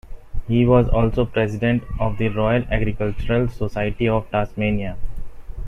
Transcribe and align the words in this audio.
He 0.47 0.65
was 0.65 0.89
also 0.89 1.25
President 1.27 1.83
of 1.99 2.17
the 2.17 2.29
Royal 2.29 2.63
Agricultural 2.71 3.49
Society 3.49 4.07
of 4.09 4.27
Tasmania. 4.31 4.97